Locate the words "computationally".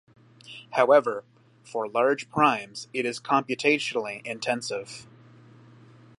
3.19-4.25